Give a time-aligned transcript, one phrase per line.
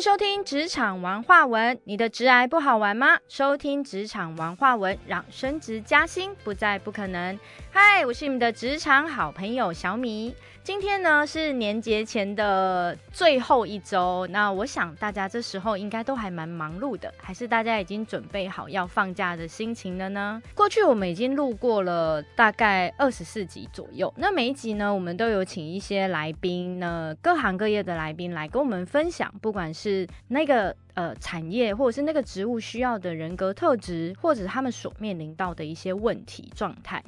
[0.00, 1.76] 收听职场玩话文。
[1.82, 3.18] 你的职癌不好玩吗？
[3.26, 7.36] 收听职场玩话文，让升职加薪不再不可能。
[7.72, 10.36] 嗨，我是你们的职场好朋友小米。
[10.68, 20.42] 今天呢是年节前的最后一周，那我想大家这时候应该都还蛮忙碌的，还是大家已经准备好要放假的心情了呢？
[20.54, 37.02] 过去我们已经录过了大概二十四集左右，那每一集呢，我们都有请一些来宾呢，各行各业的来宾来跟我们分享，不管是那个呃产业或者是那个职务需要的人格特质，或者他们所面临到的一些问题状态。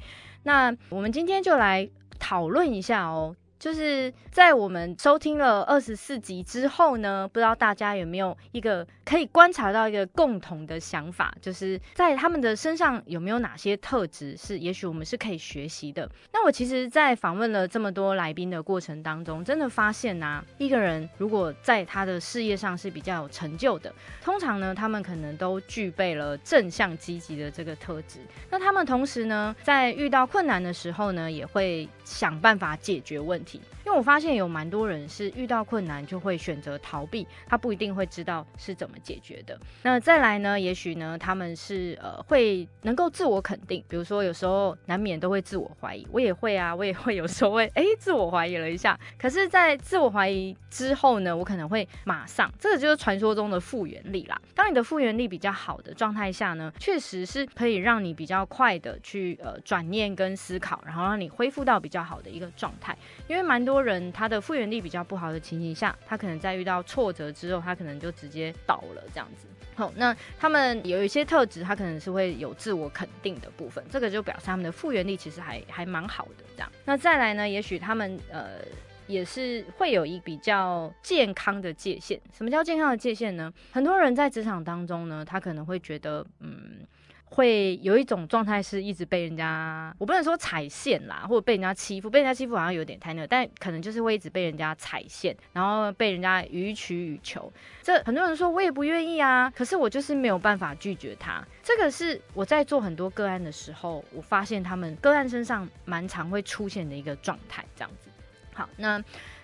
[0.45, 1.87] 那我们今天就来
[2.19, 3.37] 讨论一下哦。
[3.61, 16.11] 就是在我们收听了二十四集之后呢，不知道大家有没有一个可以观察到一个共同的想法，就是在他们的身上有没有哪些特质是也许我们是可以学习的。
[16.33, 28.21] 那我其实，在访问了这么多来宾的过程当中，真的发现呐，一个人如果在他的事业上是比较有成就的，通常呢，他们可能都具备了正向积极的这个特质。
[28.49, 33.50] 那他们同时呢，在遇到困难的时候呢，也会想办法解决问题。
[33.85, 39.59] 因为我发现有蛮多人是遇到困难就会选择逃避，他不一定会知道是怎么解决的。
[39.83, 40.61] 那再来呢？
[40.61, 48.99] 也许呢，他们是呃会能够自我肯定，比如说有时候难免都会自我怀疑，我也会啊，我也会有时候会哎自我怀疑了一下。
[49.19, 54.41] 可是，在自我怀疑之后呢，我可能会马上，这个就是传说中的复原力啦。
[54.55, 63.40] 当你的复原力比较好的状态下呢，确实是可以让你比较快的去呃转念跟思考，然后让你恢复到比较好的一个状态，因为。
[63.43, 69.47] 蛮多人他的复原力比较不好的情形下，他可能在遇到挫折之后，他可能就直接倒了这样子。
[69.75, 76.71] 好，那他们有一些特质，他可能是会有自我肯定的部分，这个就表示他们的复原力其实还还蛮好的这样。
[76.85, 78.59] 那再来呢，也许他们呃
[79.07, 82.21] 也是会有一比较健康的界限。
[82.33, 83.53] 什么叫健康的界限呢？
[83.73, 86.87] 很多人在职场当中呢，他可能会觉得嗯。
[87.31, 97.51] 会有一种状态是一直被人家，我不能说踩线啦，或者被人家欺负，被人家欺负好像有点太那，但可能就是会一直被人家踩线，然后被人家予取予求。
[97.83, 101.43] 这很多人说我也不愿意啊，可是我就是没有办法拒绝他。
[101.63, 108.11] 这个是我在做很多个案的时候，我发现他们个案身上蛮常会出现的一个状态，这样子。
[108.53, 109.03] 好，那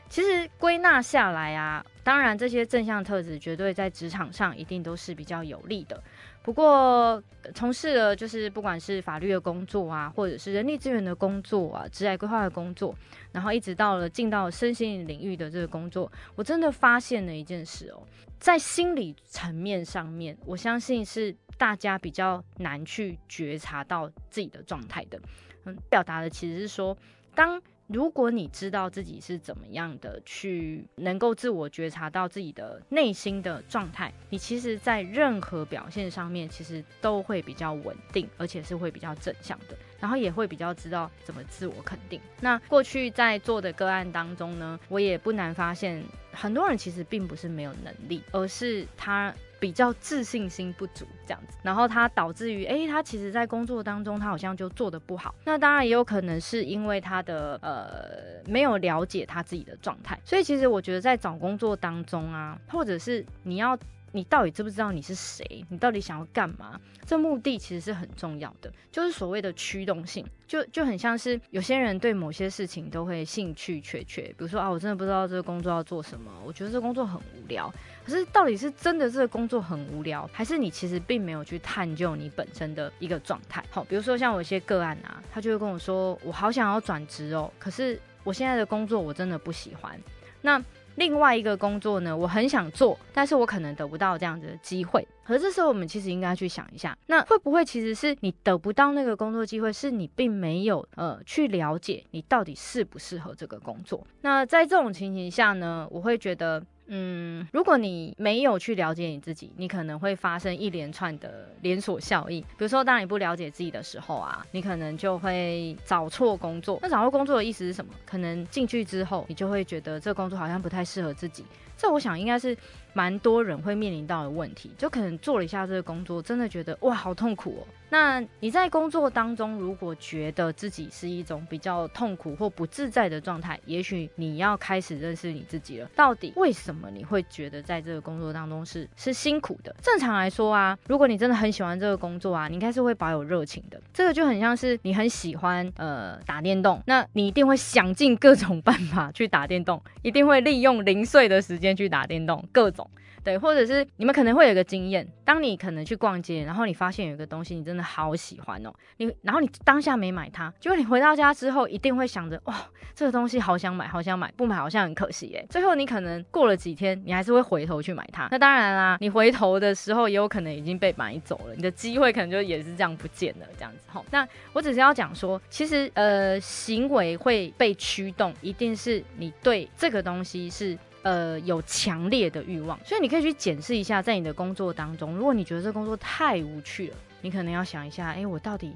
[0.08, 6.00] 其实归纳下来啊，当然这些正向特质绝对在职场上一定都是比较有利的。
[6.46, 7.20] 不过，
[7.56, 12.94] 从事了就是不管是法律的工作啊，或者是人力资源的工作啊，职业规划的工作，
[13.32, 18.00] 然后一直到了进到身心领域的这个工作，我真的发现了一件事哦，
[18.38, 25.20] 在心理层面上面，我相信是大家比较难去觉察到自己的状态的。
[25.64, 26.96] 嗯，表达的其实是说，
[27.34, 27.60] 当。
[27.88, 42.20] 如果你知道自己是怎么样的去能够自我觉察到自己的内心的状态，你其实，在任何表现上面，其实都会比较稳定，而且是会比较正向的，然后也会比较知道怎么自我肯定。
[42.40, 46.02] 那过去在做的个案当中呢，我也不难发现，
[46.36, 49.34] 很多人其实并不是没有能力，而是他。
[49.58, 55.34] 比较自信心不足这样子，然后他导致于，哎，他其实在工作当中他好像就做的不好。
[55.46, 60.20] 那当然也有可能是因为他的呃没有了解他自己的状态。
[60.26, 63.76] 所以其实我觉得在找工作当中啊，或者是你要
[64.16, 70.26] 你到底知不知道你是谁，你到底想要干嘛，这目的其实是很重要的，就是所谓的驱动性。
[70.46, 77.70] 就就很像是有些人对某些事情都会兴趣缺缺，比如说啊，我真的不知道这个工作要做什么，我觉得这个工作很无聊。
[78.04, 83.62] 可是到底是真的这个工作很无聊，还是你其实并没有去探究你本身的一个状态？
[83.70, 90.00] 好，比如说像有一些个案啊，他就会跟我说，我好想要转职哦，可是我现在的工作我真的不喜欢。
[90.40, 90.62] 那
[90.96, 95.06] 另外一个工作呢，我很想做，但是我可能得不到这样子的机会。
[95.24, 104.06] 可是这时候我们其实应该去想一下，那会不会其实是你得不到那个工作机会，是你并没有呃去了解你到底适不适合这个工作？
[104.20, 106.62] 那在这种情形下呢，我会觉得。
[106.88, 112.40] 嗯，如果你没有去了解你自己，你可能会发生一连串的连锁效应。
[112.40, 116.78] 比如说，当你不了解自己的时候啊，你可能就会找错工作。
[116.82, 117.92] 那找错工作的意思是什么？
[118.04, 121.44] 可能进去之后，你就会觉得这个工作好像不太适合自己。
[121.76, 122.56] 这我想应该是
[122.92, 124.70] 蛮多人会面临到的问题。
[124.78, 127.66] 就可能做了一下这个工作，真的觉得哇，好痛苦哦。
[127.88, 135.88] 那你在工作当中，如果觉得自己是一种比较痛苦或不自在的状态，也许你要开始认识你自己了。
[135.94, 139.74] 到底为什么你会觉得在这个工作当中是是辛苦的？
[139.80, 143.80] 正常来说啊，如果你真的很喜欢这个工作啊，你应该是会保有热情的。
[143.94, 152.88] 这个就很像是你很喜欢呃打电动，那你一定会想尽各种办法去打电动，一定会利用零碎的时间去打电动，各种。
[153.24, 162.54] 对，或者是你们可能会有一个经验，当你可能去逛街，然后你发现有一个东西你真的好喜欢哦，你然后你当下没买它，结果你回到家之后一定会想着，哇，
[162.94, 165.44] 这个东西好想买，好想买，不买好像很可惜耶。
[165.50, 168.28] 最后你可能过了几天，你还是会回头去买它。
[168.30, 174.00] 那当然啦，你回头的时候也有可能已经被买走了，你的机会可能就也是这样不见了，这样子哈。
[174.12, 180.78] 那我只是要讲说，其实呃，行为会被驱动，一定是你对这个东西是。
[181.06, 188.74] 呃，有强烈的欲望，所以你可以去检视一下，在你的工作当中，如果你觉得这工作太无趣了，你可能要想一下，哎，我到底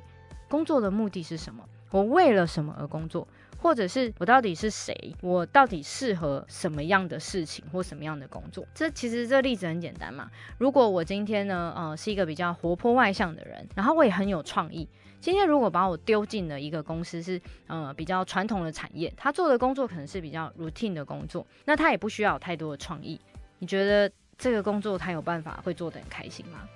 [0.48, 1.64] 工作的目的是什么？
[1.90, 3.26] 我为了什么而工作？
[3.60, 4.94] 或者是我到底是谁？
[5.20, 8.66] 我到底适合什么样的事情或什么样的工作？
[8.74, 10.30] 这其实这例子很简单嘛。
[10.56, 14.88] 如果我今天呢，呃，是一个比较活泼外向的人，然后我也很有创意。
[15.20, 23.20] 今天如果把我丢进了一个公司，是呃比较传统的产业，他做的工作可能是比较 routine 的工作，那他也不需要有太多的创意。
[23.58, 26.66] 你觉得这个工作他有办法会做得很开心吗？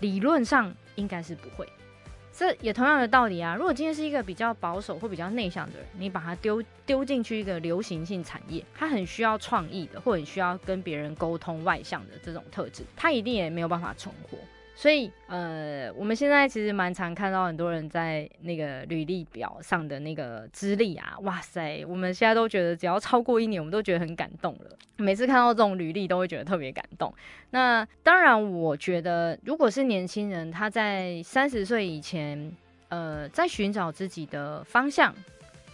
[0.00, 1.64] 理论上应该是不会。
[2.34, 3.54] 这也同样的道理啊。
[3.54, 14.38] 如果今天是一个比较保守或比较内向的人，你把他丢丢进去一个流行性产业，他很需要创意的，或者需要跟别人沟通、外向的这种特质，他一定也没有办法存活。
[14.74, 24.70] 所以，呃，我们现在其实蛮常看到很多人在那个履历表上的那个资历啊，哇塞，我们现在都觉得只要超过一年，我们都觉得很感动了。
[24.96, 27.12] 每次看到这种履历，都会觉得特别感动。
[27.50, 32.50] 那当然，我觉得如果是年轻人，他在三十岁以前，
[32.88, 35.14] 呃，在寻找自己的方向。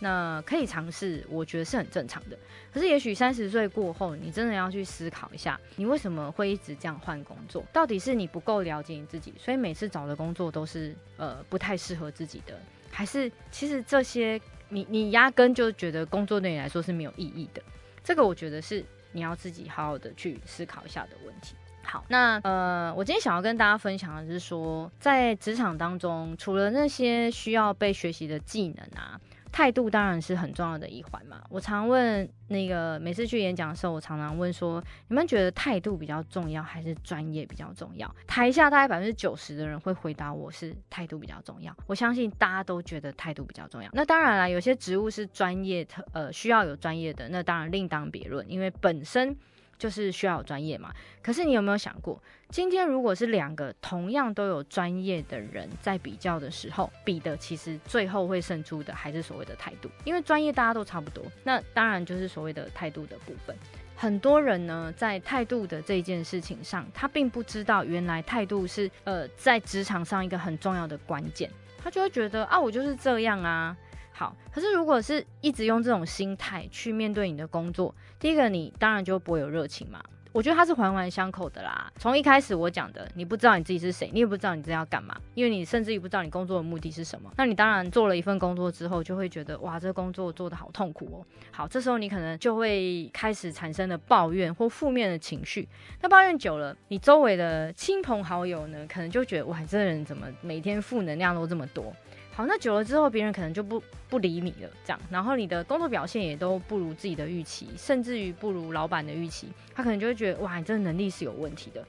[0.00, 2.38] 那可以尝试，我觉得是很正常的。
[2.72, 7.64] 可是，也许三十岁过后，你真的要去思考一下，你为什么会一直这样换工作？
[7.72, 12.56] 到底是你不够了解你自己，所以每次找的工作都是呃不太适合自己的，
[12.92, 17.60] 还是其实这些你你压根就觉得工作对你来说是没有意义的？
[18.04, 21.56] 这个我觉得是你要自己好好的去思考一下的问题。
[21.82, 29.18] 好，那呃，我今天想要跟大家分享的是说，在职场当中，除了那些需要被学习的技能啊。
[29.52, 31.42] 态度当然是很重要的一环嘛。
[31.48, 38.14] 我常问那个每次去演讲的时候，我常常问说：你们觉得态度比较重要，还是专业比较重要？
[38.26, 41.76] 台下大概百分之九十的人会回答我是态度比较重要。
[41.86, 43.88] 我相信大家都觉得态度比较重要。
[43.92, 49.36] 那当然了，有些职务是专业特呃需要有专业的，那当然另当别论，因为本身。
[49.78, 50.92] 就是需要专业嘛，
[51.22, 52.20] 可是你有没有想过，
[52.50, 63.56] 今天如果是两个同样都有专业的人在比较的时候，比的其实最后会胜出的还是所谓的态度，因为专业大家都差不多，那当然就是所谓的态度的部分。
[63.94, 71.50] 很多人呢，在态度的这件事情上，他并不知道原来态度是呃在职场上一个很重要的关键，
[71.82, 73.76] 他就会觉得啊，我就是这样啊。
[74.18, 80.02] 好，可是如果是一直用这种心态去面对你的工作，第一个你当然就不会有热情嘛。
[80.32, 81.90] 我觉得它是环环相扣的啦。
[81.98, 87.32] 从一开始我讲的，你不知道你自己是谁，你也不知道你这要干嘛，因为你甚至于不知道你工作的目的是什么。
[87.36, 91.26] 那你当然做了一份工作之后，就会觉得哇，这个工作做的好痛苦哦。
[91.52, 95.68] 好，这时候你可能就会开始产生了抱怨或负面的情绪。
[96.02, 101.92] 那抱怨久了，你周围的亲朋好友呢，可能就觉得哇，这个人怎么每天负能量都这么多。
[102.38, 111.85] 好，那久了之后，别人可能就不不理你了，这样，然后你的工作表现也都不如自己的预期，甚至于不如老板的预期，他可能就会觉得，哇，你这个能力是有问题的。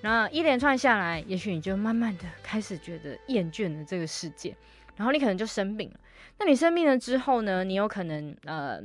[0.00, 4.52] 那一连串下来，也许你就慢慢的开始觉得厌倦了这个世界，
[4.96, 6.00] 然后你可能就生病了。
[6.40, 8.80] 那你生病了之后呢，你有可能呃，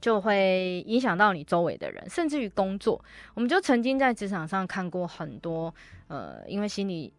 [0.00, 3.04] 就会影响到你周围的人，甚至于工作。
[3.34, 5.74] 我们就曾经在职场上看过很多，
[6.06, 7.12] 呃，因为心理。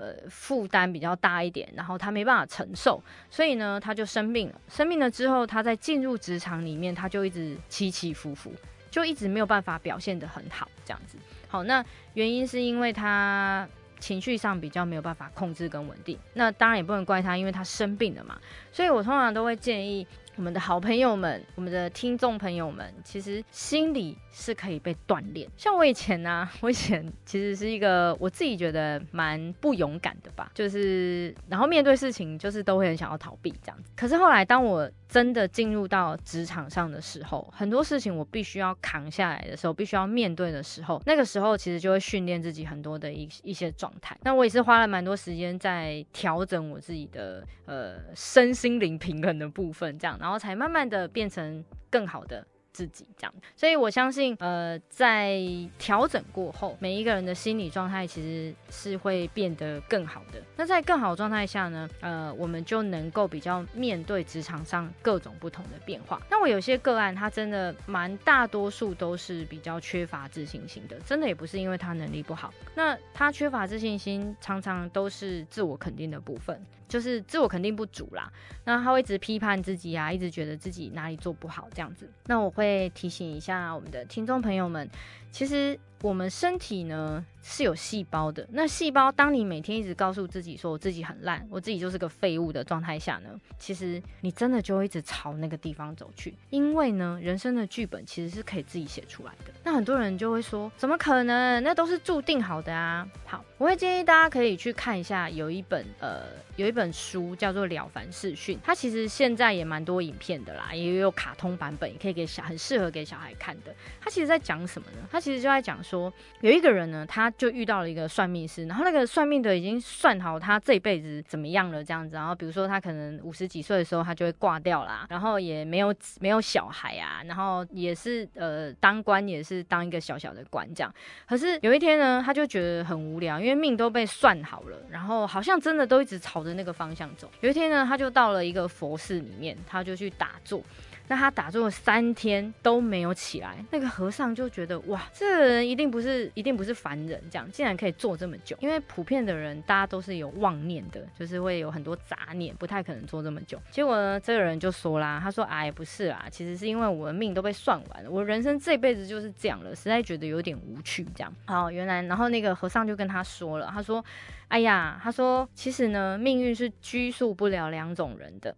[0.00, 4.58] 呃，负担比较大一点，然后他没办法承受，所以呢，他就生病了。
[4.66, 8.50] 生病了之后，他在进入职场里面，他就一直起起伏伏，
[8.90, 11.18] 就一直没有办法表现得很好，这样子。
[11.48, 16.18] 好，那原因是因为他情绪上比较没有办法控制跟稳定。
[16.32, 18.40] 那当然也不能怪他，因为他生病了嘛。
[18.72, 20.06] 所以我通常都会建议。
[20.40, 25.46] 我们的好朋友们，我们的听众朋友们，其实心理是可以被锻炼。
[25.54, 33.90] 像我以前呢， 我以前其实是一个我自己觉得蛮不勇敢的吧，就是然后面对事情就是都会很想要逃避这样子。
[33.94, 44.16] 可是后来当我真的进入到职场上的时候，很多事情我必须要扛下来的时候，必须要面对的时候，那个时候其实就会训练自己很多的一一些状态。
[44.22, 52.46] 那我也是花了蛮多时间在调整我自己的呃身心灵平衡的部分，这样，然后然后才慢慢的变成更好的。
[52.72, 55.40] 自己这样，所以我相信，呃，在
[55.76, 60.40] 调整过后，每一个人的心理状态其实是会变得更好的。
[60.56, 66.22] 那在更好的状态下呢，呃，我们就能够比较面对职场上各种不同的变化。
[66.30, 76.64] 那我有些个案，他真的蛮大多数都是比较缺乏自信心的，真的也不是因为他能力不好，那他缺乏自信心，常常都是自我肯定的部分。
[76.90, 78.30] 就是自我肯定不足啦，
[78.64, 82.06] 那他会一直批判自己啊，一直觉得自己哪里做不好这样子。
[82.26, 84.90] 那我会提醒一下我们的听众朋友们，
[85.30, 87.24] 其实我们身体呢。
[87.42, 88.46] 是有细胞的。
[88.52, 96.34] 那细胞，当你每天一直告诉自己说我自己很烂，我自己就是个废物的状态下呢，其实你真的就会一直朝那个地方走去。
[96.50, 99.52] 因为呢，人生的剧本其实是可以自己写出来的。
[99.64, 101.62] 那很多人就会说，怎么可能？
[101.62, 103.08] 那都是注定好的啊。
[103.24, 106.24] 好，我会建议大家可以去看一下，有一本呃，
[106.56, 113.74] 有一本书叫做《了凡四训》，它其实现在也蛮多影片的啦，也有卡通版本，也可以给小很适合给小孩看的。
[114.00, 114.98] 它其实在讲什么呢？
[115.10, 122.16] 它其实就在讲说，有一个人呢，他就遇到了一个算命师，然后那个算命的已经算好他这一辈子怎么样了，这样子。
[122.16, 130.94] 然后比如说他可能五十几岁的时候他就会挂掉啦，然后也没有没有小孩啊，然后也是呃当官也是当一个小小的官这样。
[131.28, 137.30] 可是有一天呢，他就觉得很无聊，因为命都被算好了，然后好像真的都一直朝着那个方向走。
[137.40, 140.62] 有一天呢，他就到了一个佛寺里面，他就去打坐。
[141.10, 148.56] 那他打坐三天都没有起来，那个和尚就觉得哇，这个人一定不是一定不是凡人，这样竟然可以坐这么久。
[148.60, 153.60] 因为普遍的人大家都是有妄念的，就是会有很多杂念，不太可能坐这么久。
[153.72, 161.34] 结果呢，这个人就说啦，他说哎不是啦，其实是因为我的命都被算完了，我人生这辈子就是这样了，实在觉得有点无趣这样。
[161.46, 164.04] 好，原来然后那个和尚就跟他说了，他说，
[164.46, 168.54] 哎呀，他说其实呢，命运是拘束不了两种人的。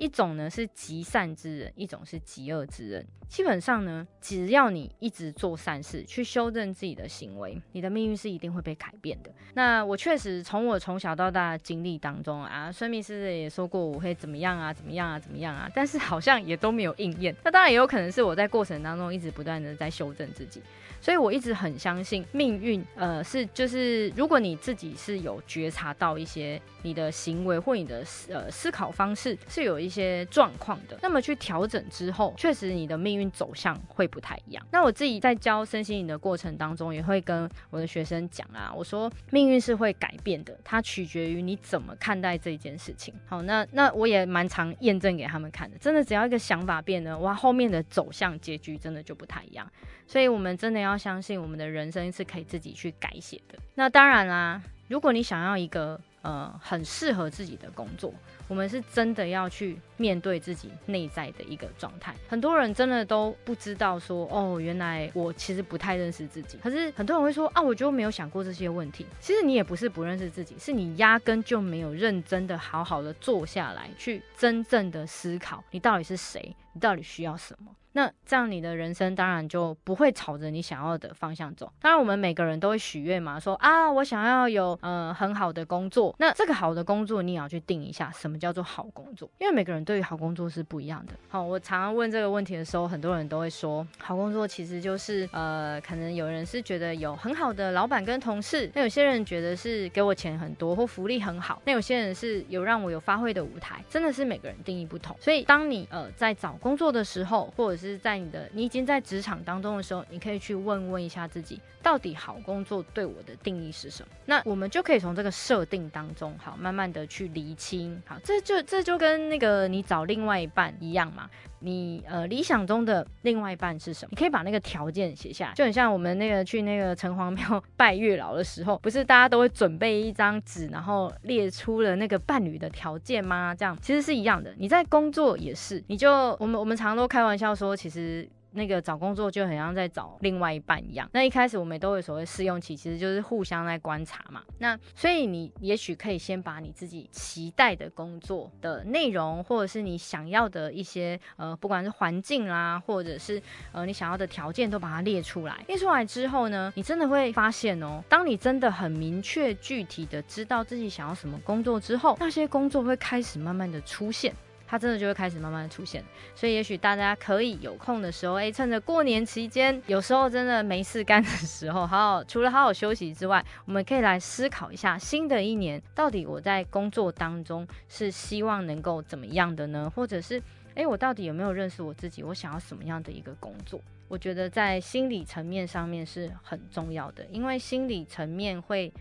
[0.00, 3.06] 一种呢是极善之人，一种是极恶之人。
[3.28, 9.30] 基本上呢，只要你一直做善事，去修正自己的行为，你的命运是一定会被改变的。
[9.52, 17.36] 那我确实从我从小到大的经历当中啊，算命师也说过我会怎么样啊，怎么样啊，怎么样啊，但是好像也都没有应验。
[17.44, 20.62] 那当然也有可能是我在过程当中一直不断的在修正自己。
[21.00, 34.66] 所以我一直很相信命运，呃，是就是如果你自己是有觉察到一些你的行为或你的呃思考方式是有一些状况的，那么去调整之后，确实你的命运走向会不太一样。
[34.70, 43.14] 那我自己在教身心灵的过程当中，也会跟我的学生讲啊，我说命运是会改变的，它取决于你怎么看待这件事情。
[43.26, 49.66] 好，那那我也蛮常验证给他们看的，真的只要一个想法变了，哇，后面的走向结局真的就不太一样。
[50.06, 53.58] 所以，我们真的要要相信，我们的人生是可以自己去改写的。
[53.74, 58.12] 那当然啦，如果你想要一个呃很适合自己的工作，
[58.48, 62.14] 我们是真的要去面对自己内在的一个状态。
[62.28, 66.58] 很多人真的都不知道说，哦，原来我其实不太认识自己。
[66.60, 69.06] 可是很多人会说，啊，我就没有想过这些问题。
[69.20, 77.72] 其实你也不是不认识自己，是你压根就没有认真的好好的坐下来，去真正的思考你到底是谁，你到底需要什么。
[77.92, 81.72] 那这样你的人生当然就不会朝着你想要的方向走。
[81.80, 86.14] 当然，我们每个人都会许愿嘛，说啊，我想要有呃很好的工作。
[86.20, 91.14] 那这个好的工作，你也要去定一下什么叫做好工作，因为每个人对于好工作是不一样的。
[91.28, 105.16] 好，我常常问这个问题的时候，很多人都会说，好工作其实就是呃，可能有人是觉得有很好的老板跟同事，那有些人觉得是给我钱很多或福利很好，那有些人是有让我有发挥的舞台，真的是每个人定义不同。
[105.18, 114.08] 所以当你呃在找工作的时候，或者是在你的你已经在职场当中的时候，你可以去问问一下自己，到底好工作对我的定义是什么？
[114.26, 118.00] 那我们就可以从这个设定当中，好，慢慢的去厘清。
[118.06, 121.28] 好，这就这就跟那个你找另外一半一样嘛。
[121.60, 124.08] 你呃理想中的另外一半是什么？
[124.10, 133.54] 你可以把那个条件写下来，就很像我们那个去那个城隍庙拜月老的时候，不是大家都会准备一张纸，然后列出了那个伴侣的条件吗？
[133.54, 134.54] 这样其实是一样的。
[134.58, 138.28] 你在工作也是，你就我们我们常常都开玩笑说，其实。
[138.52, 141.08] 那个找工作就很像在找另外一半一样。
[141.12, 144.42] 那一开始我们都有所谓试用期，其实就是互相在观察嘛。
[144.58, 153.40] 那所以你也许可以先把你自己期待的工作的内容，或者是你想要的一些呃，不管是环境啦，或者是
[153.72, 155.64] 呃你想要的条件，都把它列出来。
[155.68, 164.34] 列出来之后呢，你真的会发现哦，当你真的很明确具体的知道自己想要什么工作之后，那些工作会开始慢慢的出现。
[164.70, 166.00] 它真的就会开始慢慢的出现，
[166.32, 179.90] 所以也许大家可以有空的时候，哎，趁着过年期间，有时候真的没事干的时候，好好除了好好休息之外，我们可以来思考一下，新的一年到底我在工作当中是希望能够怎么样的呢？
[179.92, 180.40] 或者是，
[180.76, 182.22] 哎，我到底有没有认识我自己？
[182.22, 183.80] 我想要什么样的一个工作？
[184.06, 188.92] 我觉得在心理层面上面是很重要的，因为心理层面会。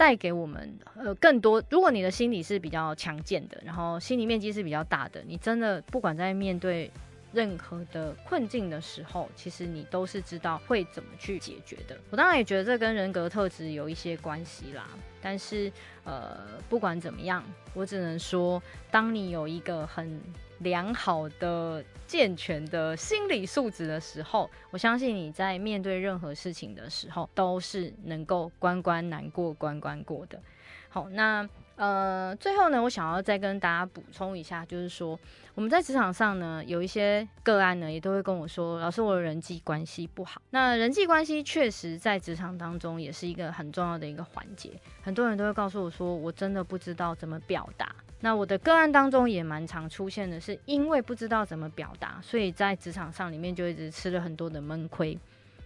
[0.00, 1.62] 带给我们呃更多。
[1.68, 6.90] 如果你的心理是比较强健的，然后心理面积是比较大的，你真的不管在面对
[7.34, 11.94] 任何的困境的时候，其实你都是知道会怎么去解决的。
[12.08, 14.88] 我当然也觉得这跟人格特质有一些关系啦。
[15.20, 15.70] 但是
[16.04, 16.38] 呃，
[16.70, 20.18] 不管怎么样，我只能说，当你有一个很
[20.60, 21.84] 良好的。
[22.10, 30.42] 健全的心理素质的时候，我相信你在面对任何事情的时候，都是能够关关难过关关过的。
[30.88, 35.16] 好，那呃，最后呢，我想要再跟大家补充一下，就是说
[35.54, 40.42] 我们在职场上呢，有一些个案呢，也都会跟我说，老师，我的人际关系不好。
[40.50, 47.94] 那人际关系确实在职场当中也是一个很重要的一个环节，很多人都会告诉我说，我真的不知道怎么表达。
[48.20, 55.18] 那我的个案当中也蛮常出现的，是因为不知道怎么表达，所以在职场上里面就一直吃了很多的闷亏。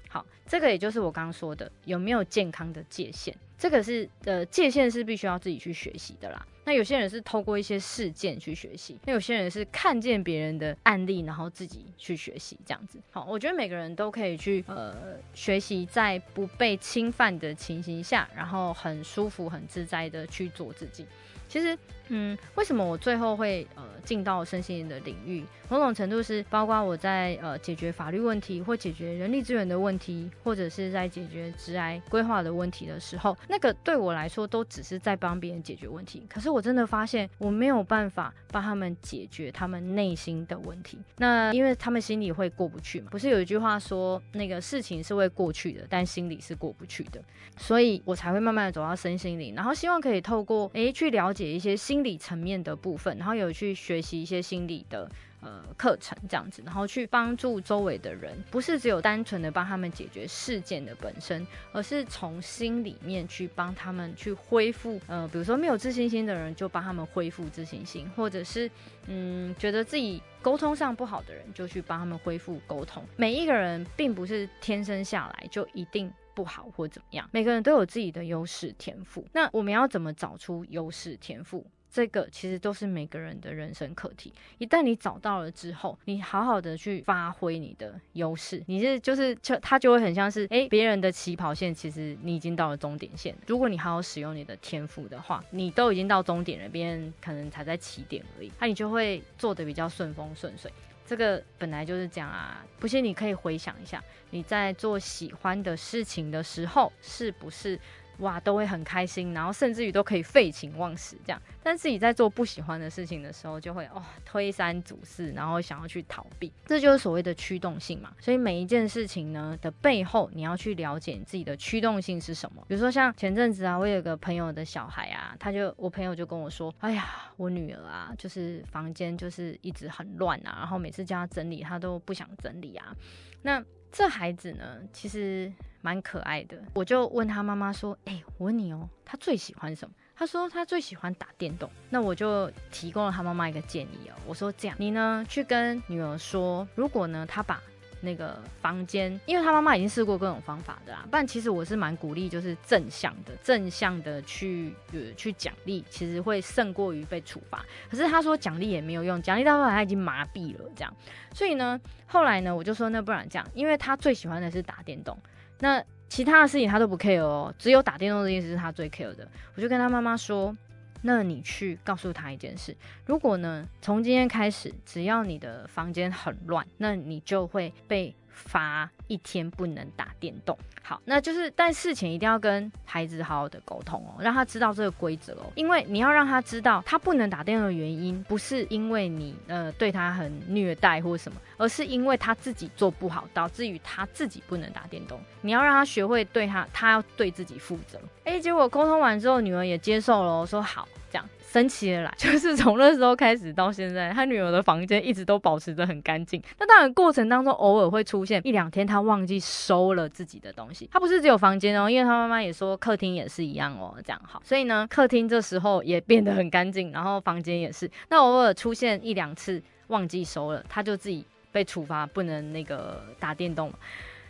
[0.09, 3.35] 好，这个也就是我刚刚说的，有没有健康的界限？
[3.59, 6.47] 这个是呃界限是必须要自己去学习的啦。
[6.65, 12.99] 那有些人是透过一些事件去学习，那有些人是看见别人的案例，然后自己去学习这样子。
[13.11, 21.07] 好，我觉得每个人都可以去呃学习，在不被侵犯的情形下，然后很舒服、很自在的去做自己。
[21.47, 21.79] 其实，
[22.09, 25.45] 嗯，为什么我最后会呃进到身心灵的领域？
[25.69, 36.27] 某种程度是包括我在呃解决法律问题，或解决人力资源的问题，或者是在解决职癌规划的问题的时候，那个对我来说都只是在帮别人解决问题。
[36.29, 40.99] 可是我真的发现我没有办法帮他们解决他们内心的问题。
[41.17, 47.21] 那因为他们心里会过不去嘛，不是有一句话说那个事情是会过去的，但心里是过不去的，
[47.57, 55.11] 所以我才会慢慢的走到身心灵，然后希望可以透过诶去了解一些心理层面的部分，然后有去学习一些心理的。
[55.45, 64.99] 呃，课程这样子，然后去帮助周围的人，不是只有单纯的帮他们解决事件的本身，而是从心里面去帮他们去恢复。
[65.07, 68.71] 呃，比如说没有自信心的人，就帮他们恢复自信心，或者是
[69.07, 73.05] 嗯，觉得自己沟通上不好的人，就去帮他们恢复沟通。
[73.17, 79.25] 每一个人并不是天生下来就一定不好或怎么样，每个人都有自己的优势天赋。
[79.33, 81.67] 那我们要怎么找出优势天赋？
[81.95, 84.35] 这个其实都是每个人的人生课题。
[84.59, 93.33] 一旦你找到了之后，你好好的去发挥你的优势，你是就是就它就会很像是哎别人的起跑线，其实你已经到了终点线。
[93.47, 100.69] 如果你好好使用你的天赋的话，你都已经到终点了，别人可能才在起点而已，那你就会做的比较顺风顺水。
[101.07, 107.79] 这个本来就是这样啊，不信你可以回想一下，你在做喜欢的事情的时候，是不是？
[108.19, 111.43] 哇，都会很开心，然后甚至于都可以废寝忘食这样。
[111.63, 118.13] 但自己在做不喜欢的事情的时候，就会哦推三阻四，然后想要去逃避，这就是所谓的驱动性嘛。
[118.21, 122.65] 所以每一件事情呢的背后，你要去了解你自己的驱动性是什么。
[122.69, 132.95] 比如说像前阵子啊，我有个朋友的小孩啊，他就我朋友就跟我说，哎呀，我女儿啊，就是房间就是一直很乱啊，然后每次叫她整理，她都不想整理啊。
[133.43, 135.53] 那这孩子呢，其实。
[135.85, 141.71] 蛮可爱的，我就问他妈妈说：“哎，我问你哦，他最喜欢什么？”他说他最喜欢打电动。
[141.91, 147.61] 那我就提供了他妈妈一个建议哦，我说这样，你呢去跟女儿说，如果呢他把
[148.01, 157.63] 那个房间，因为他妈妈已经试过各种方法的啦，不然其实我是蛮鼓励，就是正向的，正向的去呃去奖励，其实会胜过于被处罚。
[157.91, 160.95] 可是他说奖励也没有用，奖励到后来他已经麻痹了这样。
[161.35, 165.19] 所以呢，后来呢，我就说那不然这样，因为他最喜欢的是打电动。
[165.65, 169.27] 那其他的事情他都不 care 哦，只有打电动这件事是他最 care 的。
[169.57, 170.55] 我就跟他妈妈说
[171.01, 180.59] ：“那你去告诉他一件事，如果呢，从今天开始，只要你的房间很乱，那你就会被发一天不能打电动。
[180.83, 195.19] 好，那就是但事前一定要跟孩子好好的沟通哦，让他知道这个规则哦，因为你要让他知道他不能打电动的原因，不是因为你呃对他很虐待或什么，而是因为他自己做不好，导致于他自己不能打电动。
[195.41, 197.99] 你要让他学会对他，他要对自己负责。
[198.25, 200.87] 哎，结果沟通完之后，女儿也接受了，说好。
[201.11, 206.43] 这样神奇了啦， 就是从那时候开始到现在，他女儿的房间一直都保持着很干净。
[206.59, 210.91] 那当然过程当中偶尔会出现一两天，他忘记收了自己的东西。
[210.91, 214.43] 他不是只有房间哦，因为他妈妈也说客厅也是一样哦，这样好。
[214.45, 217.89] 所以呢，客厅这时候也变得很干净，然后房间也是。
[218.09, 223.73] 那偶尔出现一两次忘记收了，他就自己被处罚，不能那个打电动。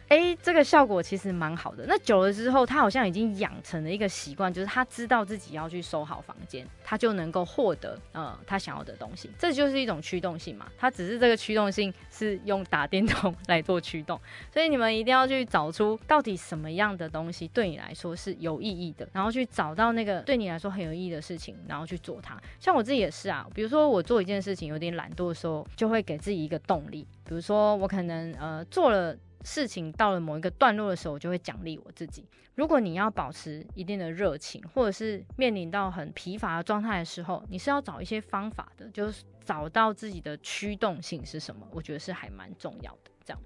[0.09, 1.85] 哎，这个效果其实蛮好的。
[1.88, 9.31] 那久了之后，他好像已经养成了一个习惯，就是他知道自己要去收好房间，他就能够获得呃他想要的东西。
[9.38, 10.67] 这就是一种驱动性嘛。
[10.79, 14.21] 他只是这个驱动性是用打电动来做驱动，
[14.53, 22.40] 所以你们一定要去找出到底什么样的东西对你来说是有意义的，然后去找到那个对你来说很有意义的事情，然后去做它。
[22.61, 27.07] 像我自己也是啊，比如说我做一件事情有点懒惰的时候，就会给自己一个动力。
[27.27, 29.17] 比如说我可能呃做了。
[29.44, 32.26] 事情到了某一个段落的时候，我就会奖励我自己。
[32.54, 41.66] 如果你要保持一定的热情，或者是面临到很疲乏的状态的时候，你是要找一些方法的，就是找到自己的驱动性是什么。
[41.70, 43.11] 我觉得是还蛮重要的。
[43.24, 43.42] 这样，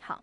[0.00, 0.22] 好，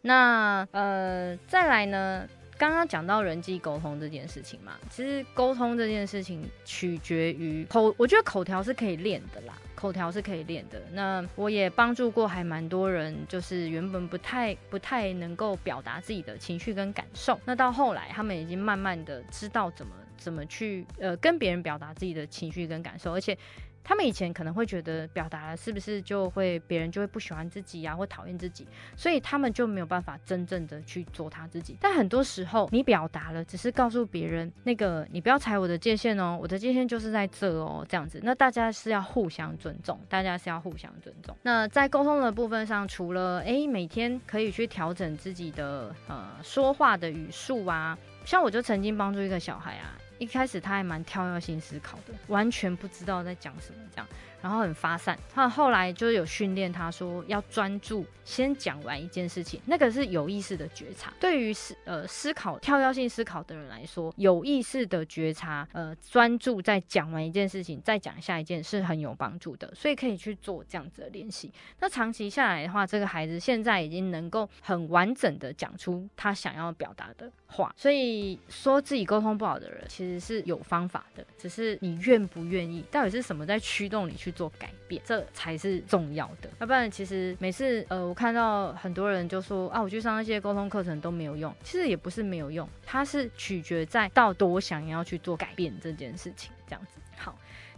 [0.00, 2.28] 那呃，再来呢？
[2.60, 10.78] 刚刚讲到人际沟通这件事情嘛，其实沟通这件事情取决于口，我觉得口条是可以练的啦，口条是可以练的。
[10.92, 23.34] 那我也帮助过还蛮多人，就是原本不太不太能够表达自己的情绪跟感受，那到后来他们已经慢慢的知道怎么怎么去呃跟别人表达自己的情绪跟感受，而且。
[23.82, 28.66] 他们以前可能会觉得表达了是不是就会别人就会不喜欢自己呀，或讨厌自己，
[28.96, 31.76] 所以他们就没有办法真正的去做他自己。
[31.80, 38.20] 但很多时候你表达了，只是告诉别人那个你不要踩我的界限哦，我的界限就是在这哦，这样子。
[38.22, 41.36] 那大家是要互相尊重，大家是要互相尊重。
[41.42, 49.96] 那在沟通的部分上，除了诶每天可以去调整自己的呃说话的语速啊，像我就曾经帮助一个小孩啊。
[50.20, 54.06] 一开始他还蛮跳跃性思考的，完全不知道在讲什么这样。
[54.42, 61.12] 然后很发散，他后来就是有训练，他说要专注，先讲完一件事情，那个是有意识的觉察。
[61.20, 71.52] 对于思呃思考跳跃性思考的人来说，有意识的觉察，呃专注在讲完一件事情，再讲下一件是很有帮助的，所以可以去做这样子的练习。
[71.80, 77.74] 那长期下来的话，这个孩子现在已经能够很完整的讲出他想要表达的话。
[77.76, 84.30] 所以说自己沟通不好的人，其实是有方法的，只是你愿不愿意，到底是什么在驱动你去。
[84.30, 86.48] 做改变，这才是重要的。
[86.60, 91.52] 要不然，其实每次呃，我看到很多人就说啊，我去上那些沟通课程都没有用。
[91.64, 96.99] 其实也不是没有用，它是取决在到多想要去做改变这件事情，这样子。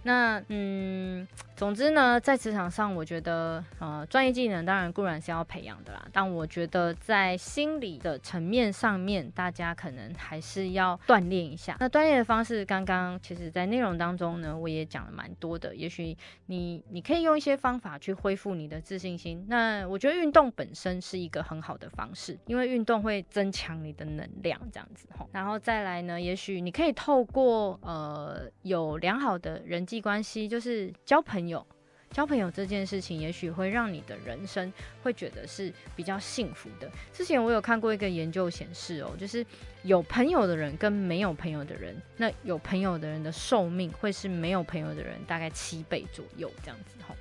[0.05, 11.77] 那嗯，总之呢，在职场上，我觉得呃，专业技能当然固然是要培养的啦，但我觉得在心理的层面上面，大家可能还是要锻炼一下。
[11.79, 15.73] 那锻炼的方式，刚刚其实在内容当中呢，我也讲了蛮多的。
[15.77, 19.47] 也许你你可以用一些方法去恢复你的自信心。
[19.49, 25.29] 那我觉得运动本身是一个很好的方式，因为运动会增强你的能量，这样子吼。
[25.31, 29.92] 然后再来呢，也许你可以透过呃有良好的人际。
[29.93, 31.67] 际关系就是交朋友，
[32.11, 36.91] 交朋友这件事情，也许会让你的人生会觉得是比较幸福的。
[37.13, 39.45] 之前我有看过一个研究显示哦，就是
[39.83, 47.15] 有朋友的人跟没有朋友的人，那有朋友的人的寿命会是没有朋友的人大概七倍左右这样子吼。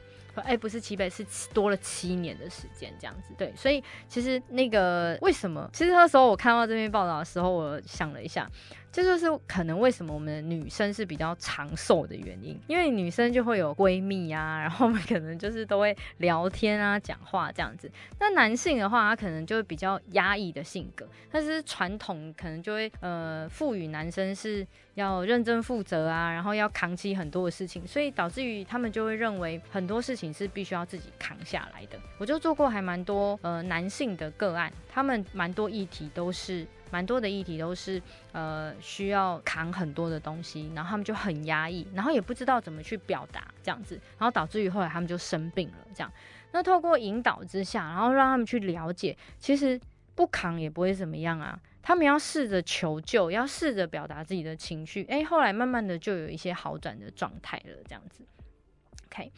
[0.46, 3.34] 哎，不是七倍，是多了七年的时间这样子。
[3.38, 5.70] 对，所以其实那个为什么？
[5.74, 8.50] 其实那时候我看到这篇报道的时候，我想了一下。
[8.92, 17.90] 这就是可能为什么我们女生是比较长寿的原因，因为女生就会有闺蜜啊，然后我们可能就是都会聊天啊、讲话这样子。
[18.20, 31.98] 那男性的话，他可能就会比较压抑的性格，但是传统可能就会呃赋予男生是要认真负责啊，然后要扛起很多的事情，所以导致于他们就会认为很多事情是必须要自己扛下来的。
[32.18, 36.68] 我就做过还蛮多呃男性的个案，他们蛮多议题都是。
[36.92, 38.02] 蛮多的议题都是，
[38.34, 45.78] 呃，需要扛很多的东西，然后他们就很压抑，然后也不知道怎么去表达这样子，然后导致于后来他们就生病了。
[45.96, 46.12] 这样，
[46.52, 49.80] 那透过引导之下，然后让他们去了解，其实
[50.14, 51.60] 不扛也不会怎么样啊。
[51.84, 57.76] 他们要试着求救，要试着表达自己的情绪，诶，后来慢慢的就有一些好转的状态了。
[57.88, 58.24] 这样子
[59.08, 59.32] ，OK。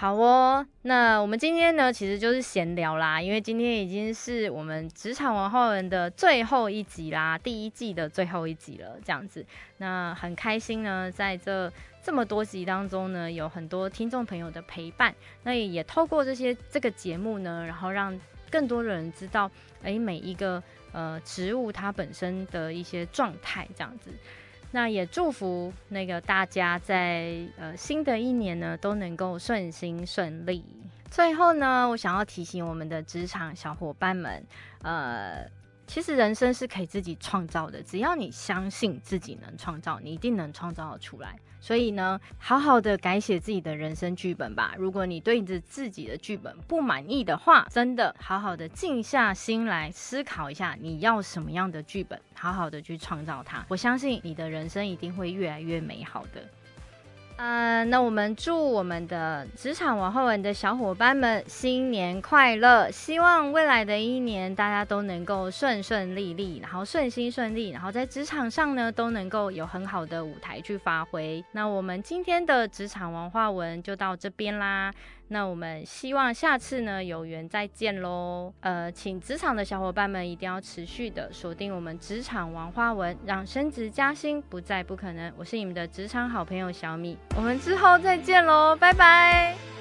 [0.00, 9.44] 好哦，那我们今天呢，其实就是闲聊啦，因为今天已经是我们职场文化文的最后一集啦，第一季的最后一集了，这样子。
[9.76, 11.70] 那很开心呢，在这
[12.02, 18.18] 这么多集当中呢，有很多听众朋友的陪伴，那也透过这些这个节目呢，然后让
[18.50, 19.50] 更多的人知道，
[19.82, 24.10] 诶，每一个呃植物它本身的一些状态，这样子。
[24.72, 30.64] 那也祝福那个大家在呃新的一年呢都能够顺心顺利。
[31.10, 34.40] 最后呢，我想要提醒我们的职场小伙伴们，
[34.82, 35.44] 呃，
[35.90, 41.34] 其实人生是可以自己创造的，只要你相信自己能创造，你一定能创造出来。
[41.60, 44.72] 所以呢，好好的改写自己的人生剧本吧。
[44.78, 53.66] 如果你对着自己的剧本不满意的话，真的好好的静下心来思考一下，你要什么样的剧本，好好的去创造它。
[53.66, 56.48] 我相信你的人生一定会越来越美好的。
[57.42, 62.90] 嗯，那我们祝我们的职场文化文的小伙伴们新年快乐！
[62.90, 71.42] 希望未来的一年大家都能够顺顺利利，然后顺心顺利，然后在职场上呢都能够有很好的舞台去发挥。
[71.52, 74.92] 那我们今天的职场文化文就到这边啦。
[75.32, 78.52] 那我们希望下次呢有缘再见喽。
[78.60, 85.32] 呃，请职场的小伙伴们一定要持续的锁定我们职场王花文，让升职加薪不再不可能。
[85.36, 89.79] 我是你们的职场好朋友小米，我们之后再见喽，拜拜。